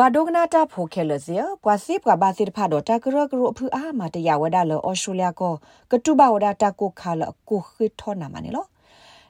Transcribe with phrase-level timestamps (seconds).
[0.00, 1.34] ဘွာဒိုကနာတာဖိုခဲလစီ
[1.64, 5.54] ဘွာစီဘွာဘာစီဖာဒတာကရကရဖူအာမတရဝဒါလောအော်စတြေးလျကို
[5.90, 8.64] ကတူဘဝဒါတာကိုခါလကိုခိထောနာမနီလော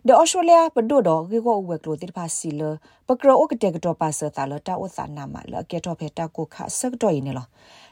[0.07, 2.63] ဒေအော်စတြေးလျပဒိုဒဂေကိုဝဲကလိုတိဖာစီလ
[3.07, 7.47] ပကရောကတေကတော့ပါစတာလတာဝသနာမလကေတော့ဖက်တာကိုခါဆက်တော့ရင်လော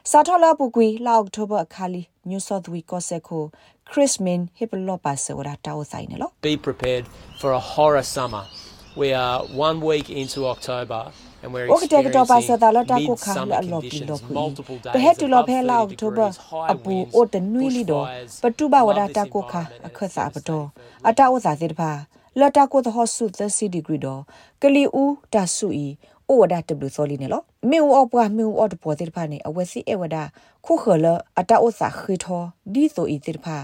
[0.09, 3.43] စာထလာပူကွီလာအောက်တိုဘာအခါလီ New South Wales ကိုစကို
[3.89, 7.03] Chris Min ဟစ်ပလောပါစဝဒါတာဝဆိုင်နော် Be prepared
[7.39, 8.43] for a horror summer
[9.01, 11.01] we are one week into October
[11.45, 14.33] Okte ke topa sa ta lota ko kha la lo ki do ku.
[14.93, 16.29] Pe he tu lo phe la October
[16.71, 17.99] abu o de nui li do
[18.41, 20.59] patu ba wada ta ko kha akha sa pato.
[21.03, 21.91] Ata o sa se da ba.
[22.39, 24.25] Lota ko the hot suit 30 degree do.
[24.61, 27.39] Kali u ta su i o wada w so li ne lo.
[27.69, 30.23] Me u opwa me u od po se da ba ne awesi e wada
[30.61, 32.39] ku kha la ata o sa khi tho
[32.73, 33.57] di so i se da ba.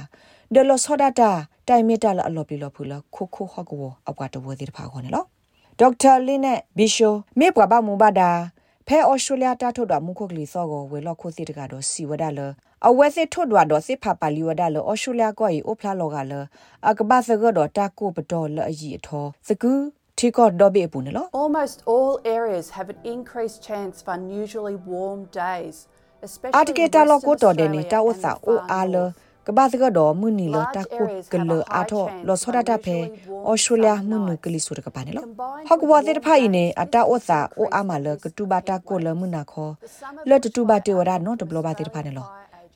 [0.54, 5.24] De lo so da ta တိုင်မီတာလအလော်ပီလော်ဖူလခုခုဟော့ကဝအပွားတဝသေးတဖာခေါ်နေလော
[5.80, 8.30] ဒေါက်တာလင်းနဲ့ဘီရှိုမေပွားပါမူဘာဒါ
[8.88, 12.40] ဖဲအော်စတြေးလျတာထုတ်တော်မူခုကလီစောကိုဝေလော့ခုစီတကတော့စီဝဒါလ
[12.88, 16.34] အဝဲစစ်ထုတ်တော်တော့စစ်ဖာပါလီဝဒါလအော်စတြေးလျကိုဤအိုဖလာလောကလ
[16.90, 19.72] အကဘာစကတော့တာကိုပတော်လအကြီးအထောစကူ
[20.20, 25.76] တီကော့ဒေါ်ဘေပူနော် Almost all areas have an increased chance of unusually warm days,
[26.28, 28.32] especially အာတ in ကေတာလော Western ကိုတော်တယ်နေ Australia တာဝ and စာ
[28.96, 29.06] the
[29.48, 29.64] အို far အာလ north.
[29.64, 32.98] ကဘာစကတော့မွနီလတာကုကလအာထောလောစောဒတာဖဲ
[33.48, 35.26] အော်စတြေးလျမွနုကလီဆူတကပါနေလော
[35.68, 39.70] ဟောက်ကဘောတဲ့ဖိုင်နေအတာဩစာအိုအာမလကတူဘာတာကိုလမွနာခော
[40.30, 42.28] လောတတူဘာတေဝရနောတဘလဘာတဲ့ဖာနေလော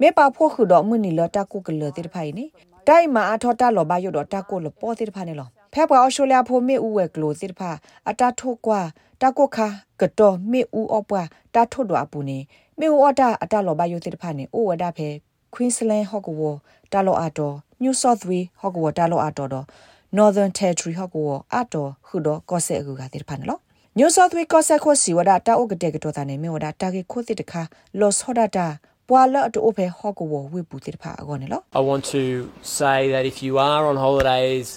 [0.02, 2.46] မေပါဖို့ခုတော့မွနီလတာကုကလတဲ့ဖိုင်နေ
[2.88, 7.72] တိုင်မာအထောတာလောဘယုတော့တာကိုလပေါ်တဲ့ဖာနေလောဖဲပွားအော်စတြေးလျဖိုမေဦးဝဲကလိုတဲ့ဖာ
[8.10, 8.82] အတာထိုကွာ
[9.22, 9.68] တာကိုခါ
[10.02, 12.38] ကတော့မေဦးအပွားတာထို့တော့အပူနေ
[12.80, 15.10] မေဦးအတာအတာလောဘယုတဲ့ဖာနေအိုဝဒါဖဲ
[15.54, 16.42] Queensland ဟော့ကဝ
[16.94, 17.54] တာလောအတော်
[17.84, 19.66] New South Wales ဟော့ကဝတာလောအတော်တော့
[20.18, 23.60] Northern Territory ဟော့ကဝအတော်ခုတော့ကော့ဆက်အခုကတိဖာနော်
[23.98, 27.62] New South Wales ကော့ဆက်ခိုစီဝဒတာအိုကတဲ့ကတော့တာနေမြေဝဒတာကေခိုတိတခါ
[28.00, 28.68] Los Hodata
[29.10, 32.22] ပွာလအတိုးဖဲဟော့ကဝဝိပူတိဖာအကောနေလော I want to
[32.78, 34.68] say that if you are on holidays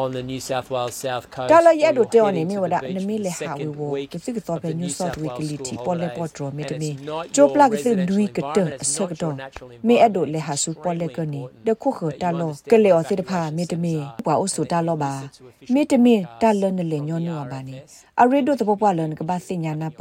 [0.00, 2.48] on the New South Wales South Coast တာလ or ရဲ့ဒို you're တေော် heading နေ to
[2.50, 4.74] မြေဝ the ဒ beach န for မေ the လေဟာဝ second ဝ week ကစစ်ကတော်ပဲ of the
[4.80, 7.24] New New South South Wales Wales ကလီ school တီပေါ်လေပေါ် holidays ဒရမေတ and မီ it's not
[7.36, 10.32] ဂျို your ပလက်စင်ဒွီ residential ကတ environment, it's ဆ not က your တော် natural မေအဒို environment.
[10.34, 13.56] လေဟာ It's စုပေါ်လေ extremely ကနီ important ဒခုခ that you တာလော understand ကလေ what အစစ်တဖာ evacuation
[13.56, 17.26] မေတမီ systems are ပွာအိုဆူတာလောပါ and then listen to official မေတမီ broadcasts တာလနလေ from ညော the
[17.28, 17.92] နွာပါနီ RFS.
[18.20, 20.00] အရီဒိုတပပွာလန်ကဘာစညာနာပ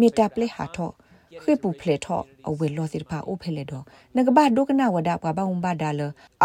[0.00, 0.90] မေတာပလေဟာထော
[1.42, 3.84] ခေပူဖလေထောအဝေလောစစ်တဖာအိုဖဲလေတော့
[4.16, 6.00] နကဘာဒုကနာဝဒပွားဘာဝံဘာဒါလ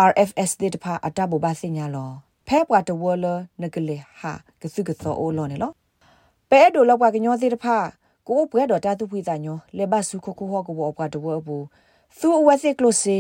[0.10, 2.12] RFS တဲ့တဖာအတဘဘာစညာလော
[2.52, 3.26] ဖဲပွားတဝလ
[3.62, 5.72] နကလေဟာကစုကသောအိုလောနေလော
[6.50, 7.78] ပဲဒိုလောက်ပွားကညောစစ်တဖာ
[8.28, 11.66] ကိုဘွဲတော်တာသူဖွေးစာညောလေဘဆုခခုဟောကဘောပွားတဝဘူး
[12.20, 13.18] သူအဝဲစစ်ကလို့စီ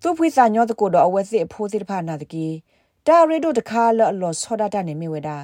[0.00, 2.46] သူဖွေးစာညောတကိုတော့အဝဲစစ်အဖိုးစစ်တဖာနာတကီ
[3.06, 5.36] တာရီဒိုတခါလောလောဆောဒတာနေမြဝဒါ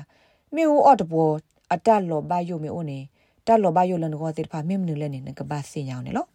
[0.54, 1.30] မြေဦးအော်တဘော
[1.72, 2.98] အတလောဘယုမြေဦးနေ
[3.46, 6.26] တာလောဘယုလန်ကိုစစ်တဖာမြင့်နုလဲနေနကဘာစင်ညောင်းနေလော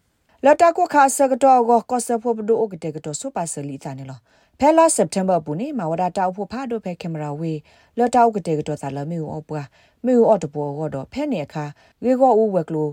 [0.48, 4.18] လတာကိုခါစကတော့ကိုကောစဖို့ဘဒိုအိုကတဲ့ကတော့စူပါဆလီတာနေလော
[4.58, 7.52] ဖဲလာစက်တမ်ဘာပူနေမဝဒတာအဖို့ဖာဒိုဖဲကင်မရာဝေ
[7.98, 9.66] လတာအိုကတဲ့ကတော့သာလမေဦးအောပွား
[10.04, 11.64] မေဦးအော်တဘောကတော့ဖဲနေအခါ
[12.04, 12.88] ရေကောဦးဝက်ကလို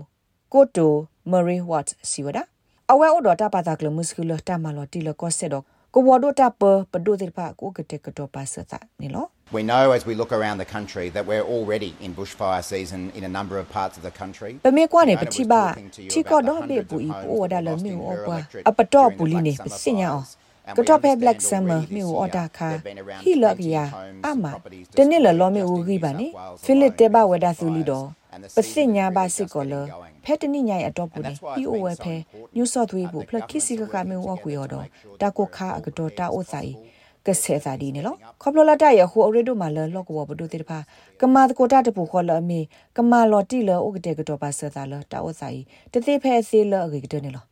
[0.52, 0.92] ကိုတို
[1.30, 2.42] မရီဝတ်စီဝဒါ
[2.90, 5.64] အဝဲအော်တော့တာပါတာကလမုစကူလတာမလော်တီလကောဆက်တော့
[5.94, 6.62] ကိုဝဒတာပ
[6.92, 13.24] ပဒိုတဲ့ဖာကိုကတဲ့ကတော့ပါစတာနေလော We know as we look around the country that we're already in bushfire season in
[13.24, 14.52] a number of parts of the country.
[14.64, 17.04] ပမေကွာနေ Fiona ပ was တိပါ talking to you ချီကော about the တော့ဘေ hundreds ပူ of
[17.06, 19.30] ဤ homes ပိုဝဒါလ that မီ lost in ဩ her ပွာ electorate အပတော့ during ပူ the
[19.32, 20.28] လီနေ Black ပ Summer စညာဩ fires.
[20.68, 23.00] And က we တော့ဖဲ black understand summer already မြူ this ဩ year ဒါခါ there've been
[23.04, 26.02] around ဟီလက20ရ homes အ and မ properties တနေ့လ destroyed လောမီ just ဦး in ဂီ New
[26.04, 27.88] ပါနေ South Wales ဖိလစ် alone တေဘ due ဝ to ဒါဆူလီ fires.
[27.90, 30.14] တော့ And the ပ season စညာ is ဘာ really စစ် just ကောလ getting going.
[30.24, 33.22] ဖဲတနိညာအတော့ပူ And နေ that's why ဟီ it's အိုဝဲ been so ဖဲ important ညူဆော့သွေး that ဘူး
[33.24, 35.32] the ဖလခိစီက governments က are မေဝ working ကွေ together to တော့ make sure တာ that
[35.38, 36.93] ကို we're ခါ as အကတော့ prepared တာ as အိုဆိုင် possible.
[37.26, 40.78] ကဆဲစာဒီနေလောခေါပလလတရဟိုအရီတို့မှာလလောကဝဘဒုတေတဖာ
[41.20, 42.60] ကမာတကိုတာတပူခေါ်လအမီ
[42.96, 45.60] ကမာလော်တီလောဥကတဲ့ကတော့ပါဆတာလတာအိုဆိုင်
[45.92, 47.44] တသိဖဲစီလောအကေကတနေလော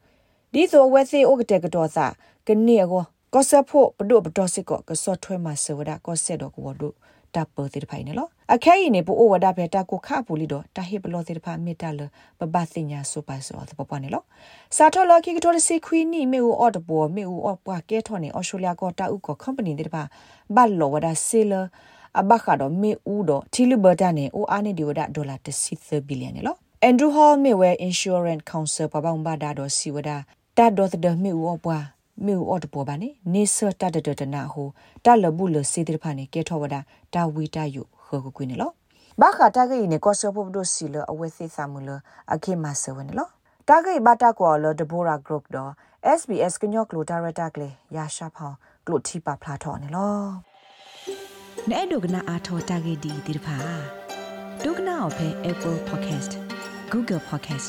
[0.52, 2.06] ဒီဆိုဝဲစီဥကတဲ့ကတော့စာ
[2.46, 6.94] ကနေကောကောဆဖို့ပဒုပတော်စစ်ကောကစောထွဲမှာဆဝဒကောဆက်တော့ကိုတို့
[7.34, 12.00] တပ်ပေါ်တဲ့ဖိုင်နော်အခဲရင်နေပိုဝဒဖဲတာကိုခပူလီတော့တဟိပလောတဲ့ဖာမီတာလ
[12.38, 14.22] ပပစညာစူပါဆောတပပနေလော
[14.76, 20.02] စာထောလခိကတော်စီခွီနီမေဦးအော်တဘောမေဦးအော်ပွားကဲထော်နေအော်စတြေးလျကောတာဥကော company တဲ့ဖာ
[20.54, 21.52] ဘတ်လောဝဒဆေလ
[22.20, 26.58] အဘခါတော့မေဦးတော့တီလူဘတာနေအိုအာနေဒီဝဒဒေါ်လာ30ဘီလီယံနော်
[26.88, 30.10] Andrew Hall Mewe Insurance Council ပပံဘာဒါတော့စီဝဒ
[30.58, 31.84] တာဒေါ်တဲ့မေဦးအော်ပွား
[32.24, 34.68] မေအော်တပေါ်ပါနေနေစတတတတနာဟို
[35.04, 36.76] တလဘူးလစေတဲ့ဖာနေကဲထောဝဒ
[37.14, 38.74] တာဝီတာယုခေကိုကွင်းနော်
[39.20, 41.90] ဘာခတာကေနေကောဆပ်ဖို့ဒိုစီလအဝဲစေဆာမူလ
[42.34, 43.28] အခေမဆဝနေလော
[43.68, 45.70] တာကေဘတာကောလဒဘိုရာဂရုပ်တော့
[46.18, 50.16] SBS ကညော့ကလိုဒါရတာကလေရာရှာဖောင်းကလိုတီပါဖလာထော်နေလော
[51.70, 53.56] နဲ့ဒုကနာအာထောတာကေဒီဒီဖာ
[54.64, 56.32] ဒုကနာအဖဲ Apple Podcast
[56.92, 57.68] Google Podcast